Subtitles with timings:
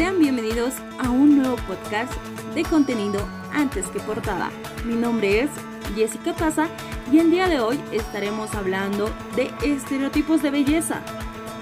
[0.00, 2.10] Sean bienvenidos a un nuevo podcast
[2.54, 3.20] de contenido
[3.52, 4.50] antes que portada.
[4.86, 5.50] Mi nombre es
[5.94, 6.68] Jessica Taza
[7.12, 11.02] y el día de hoy estaremos hablando de estereotipos de belleza,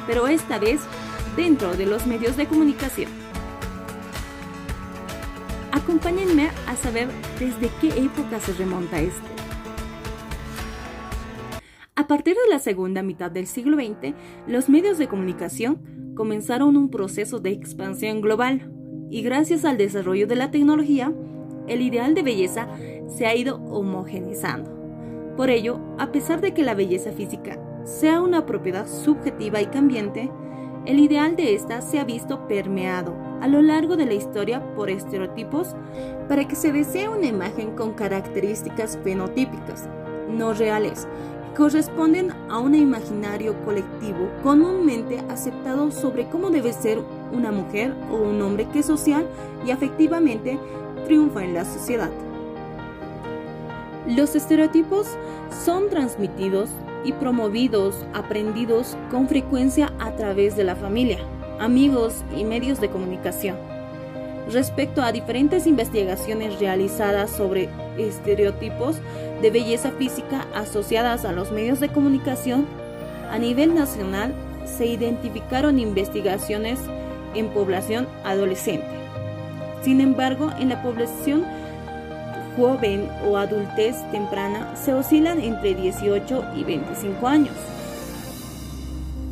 [0.07, 0.81] pero esta vez
[1.35, 3.11] dentro de los medios de comunicación.
[5.73, 7.09] Acompáñenme a saber
[7.41, 9.38] desde qué época se remonta esto.
[11.99, 14.15] A partir de la segunda mitad del siglo XX,
[14.47, 18.71] los medios de comunicación comenzaron un proceso de expansión global
[19.11, 21.13] y gracias al desarrollo de la tecnología,
[21.67, 22.69] el ideal de belleza
[23.09, 25.35] se ha ido homogenizando.
[25.37, 30.31] Por ello, a pesar de que la belleza física sea una propiedad subjetiva y cambiante,
[30.87, 34.89] el ideal de esta se ha visto permeado a lo largo de la historia por
[34.89, 35.75] estereotipos
[36.29, 39.89] para que se desee una imagen con características fenotípicas,
[40.29, 41.09] no reales,
[41.57, 46.99] corresponden a un imaginario colectivo comúnmente aceptado sobre cómo debe ser
[47.33, 49.27] una mujer o un hombre que social
[49.67, 50.59] y afectivamente
[51.05, 52.11] triunfa en la sociedad.
[54.07, 55.07] Los estereotipos
[55.65, 56.71] son transmitidos
[57.05, 61.19] y promovidos, aprendidos con frecuencia a través de la familia,
[61.61, 63.57] amigos y medios de comunicación.
[64.51, 68.97] Respecto a diferentes investigaciones realizadas sobre estereotipos
[69.43, 72.67] de belleza física asociadas a los medios de comunicación,
[73.31, 76.79] a nivel nacional se identificaron investigaciones
[77.35, 78.87] en población adolescente.
[79.83, 81.45] Sin embargo, en la población
[82.57, 87.55] joven o adultez temprana se oscilan entre 18 y 25 años.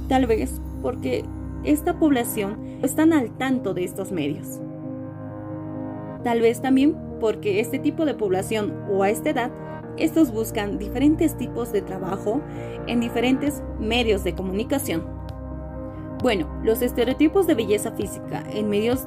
[0.09, 1.25] Tal vez porque
[1.65, 4.61] esta población están al tanto de estos medios.
[6.23, 9.51] Tal vez también porque este tipo de población o a esta edad,
[9.97, 12.41] estos buscan diferentes tipos de trabajo
[12.87, 15.05] en diferentes medios de comunicación.
[16.23, 19.07] Bueno, los estereotipos de belleza física en medios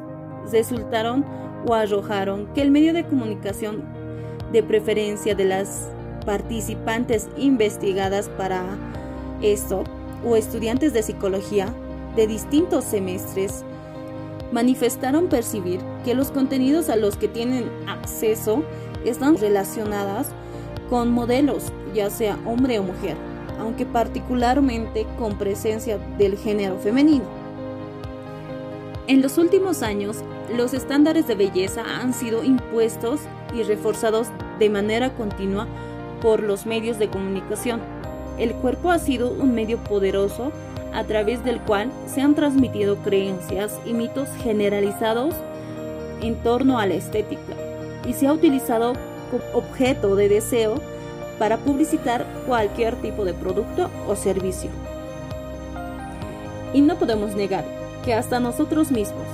[0.51, 1.25] resultaron
[1.67, 3.83] o arrojaron que el medio de comunicación
[4.51, 5.89] de preferencia de las
[6.25, 8.63] participantes investigadas para
[9.41, 9.83] esto
[10.25, 11.73] o estudiantes de psicología
[12.15, 13.63] de distintos semestres
[14.51, 18.63] manifestaron percibir que los contenidos a los que tienen acceso
[19.05, 20.29] están relacionadas
[20.89, 23.15] con modelos, ya sea hombre o mujer,
[23.59, 27.25] aunque particularmente con presencia del género femenino.
[29.07, 30.17] En los últimos años,
[30.55, 33.21] los estándares de belleza han sido impuestos
[33.53, 34.27] y reforzados
[34.59, 35.67] de manera continua
[36.21, 37.79] por los medios de comunicación.
[38.37, 40.51] El cuerpo ha sido un medio poderoso
[40.93, 45.35] a través del cual se han transmitido creencias y mitos generalizados
[46.21, 47.53] en torno a la estética
[48.07, 48.93] y se ha utilizado
[49.31, 50.81] como objeto de deseo
[51.37, 54.69] para publicitar cualquier tipo de producto o servicio.
[56.73, 57.65] Y no podemos negar
[58.03, 59.27] que hasta nosotros mismos,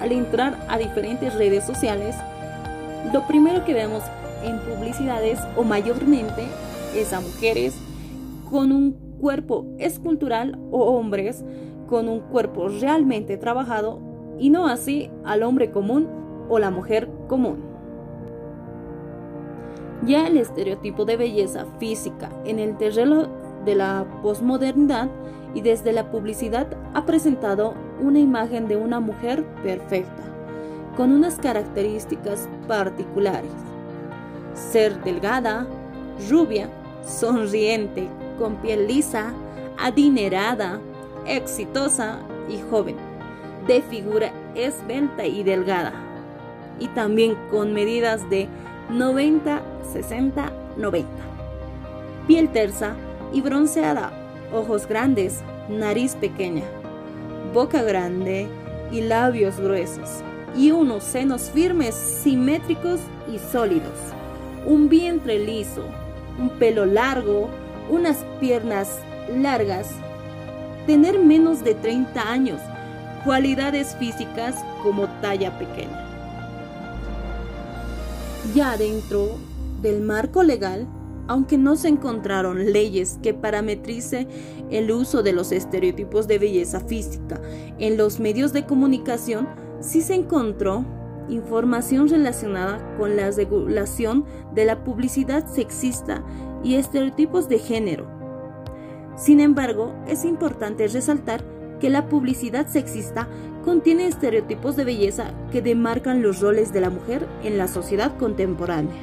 [0.00, 2.16] al entrar a diferentes redes sociales,
[3.12, 4.02] lo primero que vemos
[4.42, 6.44] en publicidades o mayormente
[6.94, 7.74] es a mujeres
[8.50, 11.44] con un cuerpo escultural o hombres
[11.88, 13.98] con un cuerpo realmente trabajado
[14.38, 16.08] y no así al hombre común
[16.48, 17.64] o la mujer común.
[20.04, 23.28] Ya el estereotipo de belleza física en el terreno
[23.64, 25.08] de la posmodernidad
[25.54, 30.22] y desde la publicidad ha presentado una imagen de una mujer perfecta,
[30.96, 33.50] con unas características particulares.
[34.54, 35.66] Ser delgada,
[36.28, 36.68] rubia,
[37.06, 39.32] sonriente, con piel lisa,
[39.78, 40.80] adinerada,
[41.26, 42.96] exitosa y joven,
[43.66, 45.92] de figura esbelta y delgada,
[46.78, 48.48] y también con medidas de
[48.90, 51.08] 90, 60, 90.
[52.26, 52.94] Piel tersa
[53.32, 54.12] y bronceada,
[54.52, 56.64] ojos grandes, nariz pequeña,
[57.52, 58.48] boca grande
[58.92, 60.22] y labios gruesos,
[60.56, 63.00] y unos senos firmes, simétricos
[63.32, 63.98] y sólidos,
[64.64, 65.84] un vientre liso,
[66.38, 67.48] un pelo largo,
[67.90, 68.88] unas piernas
[69.28, 69.88] largas,
[70.86, 72.60] tener menos de 30 años,
[73.24, 76.04] cualidades físicas como talla pequeña.
[78.54, 79.38] Ya dentro
[79.82, 80.86] del marco legal,
[81.28, 84.28] aunque no se encontraron leyes que parametrice
[84.70, 87.40] el uso de los estereotipos de belleza física
[87.78, 89.48] en los medios de comunicación,
[89.80, 90.84] sí se encontró
[91.28, 94.24] información relacionada con la regulación
[94.54, 96.22] de la publicidad sexista
[96.62, 98.06] y estereotipos de género.
[99.16, 101.42] Sin embargo, es importante resaltar
[101.80, 103.28] que la publicidad sexista
[103.64, 108.94] contiene estereotipos de belleza que demarcan los roles de la mujer en la sociedad contemporánea.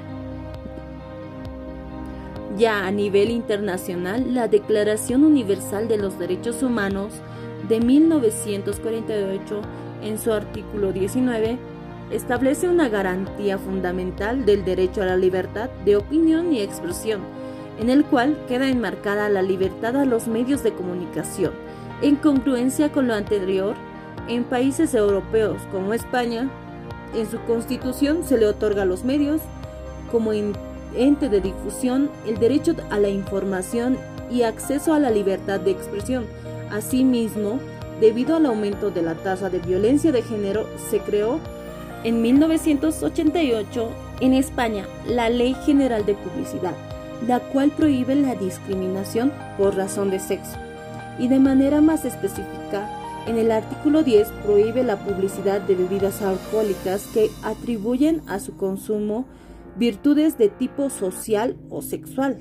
[2.58, 7.14] Ya a nivel internacional, la Declaración Universal de los Derechos Humanos
[7.68, 9.62] de 1948
[10.04, 11.58] en su artículo 19,
[12.12, 17.22] establece una garantía fundamental del derecho a la libertad de opinión y expresión,
[17.80, 21.54] en el cual queda enmarcada la libertad a los medios de comunicación.
[22.02, 23.76] En congruencia con lo anterior,
[24.28, 26.50] en países europeos como España,
[27.16, 29.42] en su constitución se le otorga a los medios
[30.12, 33.98] como ente de difusión el derecho a la información
[34.32, 36.26] y acceso a la libertad de expresión.
[36.72, 37.60] Asimismo,
[38.00, 41.40] debido al aumento de la tasa de violencia de género, se creó
[42.04, 43.90] en 1988
[44.22, 46.74] en España la Ley General de Publicidad,
[47.28, 50.58] la cual prohíbe la discriminación por razón de sexo.
[51.20, 52.90] Y de manera más específica,
[53.28, 59.26] en el artículo 10 prohíbe la publicidad de bebidas alcohólicas que atribuyen a su consumo
[59.78, 62.38] virtudes de tipo social o sexual.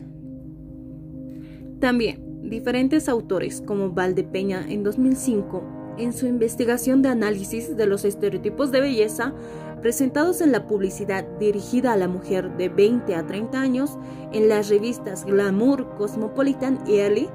[1.79, 8.71] También, diferentes autores como Valdepeña en 2005, en su investigación de análisis de los estereotipos
[8.71, 9.33] de belleza
[9.81, 13.99] presentados en la publicidad dirigida a la mujer de 20 a 30 años
[14.33, 17.29] en las revistas Glamour, Cosmopolitan y Elle,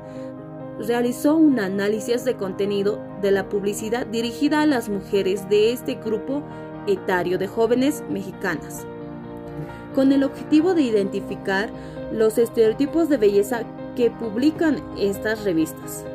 [0.80, 6.44] realizó un análisis de contenido de la publicidad dirigida a las mujeres de este grupo
[6.88, 8.86] etario de jóvenes mexicanas
[9.98, 11.71] con el objetivo de identificar
[12.12, 13.63] los estereotipos de belleza
[13.95, 16.06] que publican estas revistas.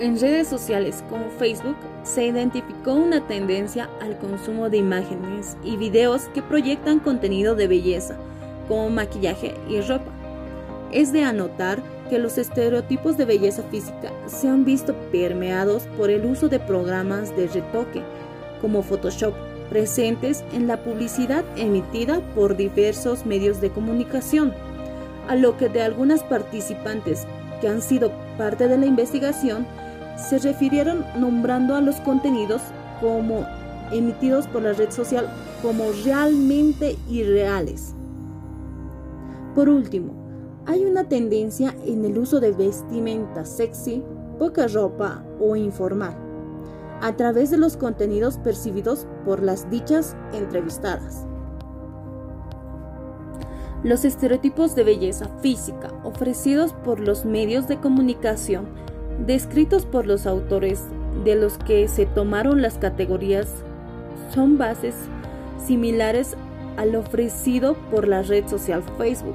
[0.00, 6.28] En redes sociales como Facebook se identificó una tendencia al consumo de imágenes y videos
[6.34, 8.16] que proyectan contenido de belleza,
[8.68, 10.12] como maquillaje y ropa.
[10.92, 16.24] Es de anotar que los estereotipos de belleza física se han visto permeados por el
[16.26, 18.04] uso de programas de retoque
[18.60, 19.34] como Photoshop,
[19.68, 24.54] presentes en la publicidad emitida por diversos medios de comunicación,
[25.26, 27.26] a lo que de algunas participantes
[27.60, 29.66] que han sido parte de la investigación
[30.18, 32.60] se refirieron nombrando a los contenidos
[33.00, 33.46] como
[33.92, 35.28] emitidos por la red social
[35.62, 37.94] como realmente irreales.
[39.54, 40.12] Por último,
[40.66, 44.02] hay una tendencia en el uso de vestimenta sexy,
[44.38, 46.28] poca ropa o informal
[47.00, 51.26] a través de los contenidos percibidos por las dichas entrevistadas.
[53.84, 58.66] Los estereotipos de belleza física ofrecidos por los medios de comunicación,
[59.26, 60.84] descritos por los autores
[61.24, 63.48] de los que se tomaron las categorías,
[64.34, 64.94] son bases
[65.64, 66.36] similares
[66.76, 69.34] al ofrecido por la red social Facebook,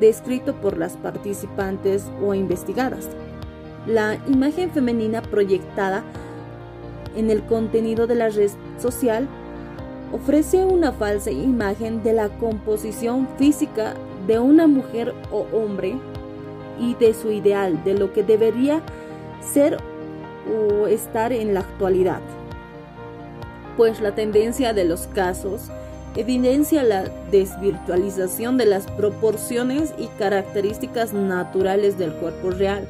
[0.00, 3.08] descrito por las participantes o investigadas.
[3.86, 6.04] La imagen femenina proyectada
[7.16, 9.26] en el contenido de la red social
[10.12, 13.94] ofrece una falsa imagen de la composición física
[14.26, 15.96] de una mujer o hombre
[16.78, 18.82] y de su ideal, de lo que debería
[19.40, 19.78] ser
[20.48, 22.20] o estar en la actualidad.
[23.76, 25.70] Pues la tendencia de los casos
[26.16, 32.88] evidencia la desvirtualización de las proporciones y características naturales del cuerpo real.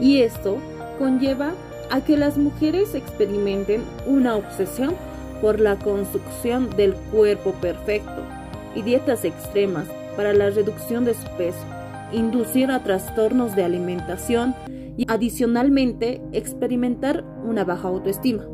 [0.00, 0.58] Y esto
[0.98, 1.52] conlleva
[1.90, 4.94] a que las mujeres experimenten una obsesión
[5.40, 8.22] por la construcción del cuerpo perfecto
[8.74, 11.64] y dietas extremas para la reducción de su peso,
[12.12, 14.54] inducir a trastornos de alimentación
[15.00, 18.46] y adicionalmente experimentar una baja autoestima,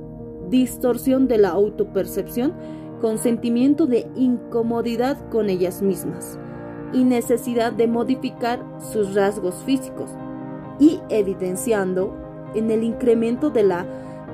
[0.48, 2.54] distorsión de la autopercepción
[3.00, 6.38] con sentimiento de incomodidad con ellas mismas
[6.92, 10.08] y necesidad de modificar sus rasgos físicos
[10.78, 12.14] y evidenciando
[12.54, 13.84] en el incremento de la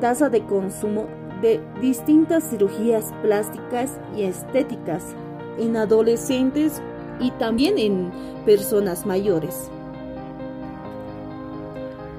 [0.02, 1.06] tasa de consumo
[1.40, 5.16] de distintas cirugías plásticas y estéticas
[5.58, 6.82] en adolescentes
[7.20, 8.12] y también en
[8.44, 9.70] personas mayores.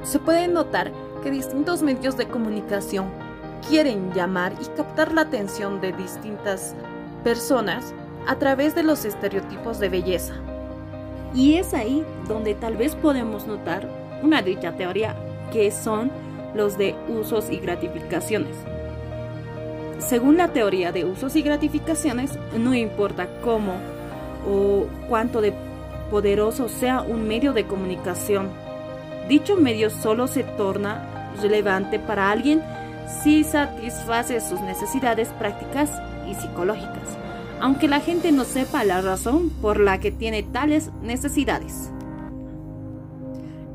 [0.04, 0.92] Se puede notar
[1.24, 3.06] que distintos medios de comunicación
[3.68, 6.76] quieren llamar y captar la atención de distintas
[7.24, 7.94] personas
[8.28, 10.34] a través de los estereotipos de belleza.
[11.34, 13.88] Y es ahí donde tal vez podemos notar
[14.22, 15.16] una dicha teoría
[15.52, 16.12] que son
[16.54, 18.56] los de usos y gratificaciones.
[20.00, 23.74] Según la teoría de usos y gratificaciones, no importa cómo
[24.46, 25.54] o cuánto de
[26.12, 28.50] poderoso sea un medio de comunicación,
[29.28, 32.62] dicho medio solo se torna relevante para alguien
[33.24, 35.90] si satisface sus necesidades prácticas
[36.30, 37.18] y psicológicas,
[37.60, 41.94] aunque la gente no sepa la razón por la que tiene tales necesidades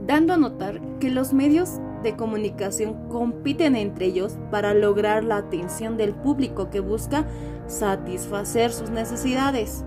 [0.09, 5.99] dando a notar que los medios de comunicación compiten entre ellos para lograr la atención
[5.99, 7.27] del público que busca
[7.67, 9.85] satisfacer sus necesidades.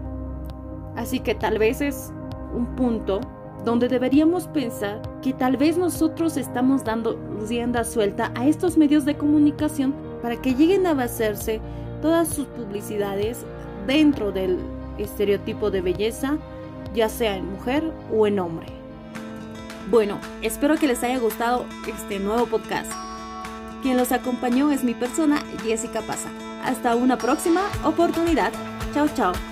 [0.95, 2.13] Así que tal vez es
[2.53, 3.19] un punto
[3.65, 9.15] donde deberíamos pensar que tal vez nosotros estamos dando rienda suelta a estos medios de
[9.15, 11.61] comunicación para que lleguen a basarse
[12.01, 13.45] todas sus publicidades
[13.85, 14.57] dentro del
[14.97, 16.37] estereotipo de belleza,
[16.93, 18.67] ya sea en mujer o en hombre.
[19.89, 22.91] Bueno, espero que les haya gustado este nuevo podcast.
[23.81, 26.29] Quien los acompañó es mi persona, Jessica Pasa.
[26.63, 28.51] Hasta una próxima oportunidad.
[28.93, 29.50] Chao, chao.